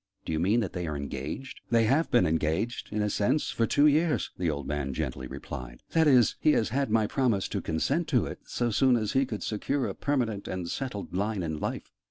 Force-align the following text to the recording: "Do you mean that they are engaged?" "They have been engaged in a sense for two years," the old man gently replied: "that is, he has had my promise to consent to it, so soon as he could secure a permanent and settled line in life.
"Do 0.25 0.31
you 0.31 0.39
mean 0.39 0.61
that 0.61 0.73
they 0.73 0.87
are 0.87 0.97
engaged?" 0.97 1.61
"They 1.69 1.83
have 1.83 2.09
been 2.09 2.25
engaged 2.25 2.91
in 2.91 3.03
a 3.03 3.09
sense 3.11 3.51
for 3.51 3.67
two 3.67 3.85
years," 3.85 4.31
the 4.35 4.49
old 4.49 4.65
man 4.67 4.95
gently 4.95 5.27
replied: 5.27 5.83
"that 5.91 6.07
is, 6.07 6.37
he 6.39 6.53
has 6.53 6.69
had 6.69 6.89
my 6.89 7.05
promise 7.05 7.47
to 7.49 7.61
consent 7.61 8.07
to 8.07 8.25
it, 8.25 8.39
so 8.47 8.71
soon 8.71 8.95
as 8.95 9.11
he 9.11 9.27
could 9.27 9.43
secure 9.43 9.85
a 9.85 9.93
permanent 9.93 10.47
and 10.47 10.67
settled 10.69 11.13
line 11.15 11.43
in 11.43 11.59
life. 11.59 11.91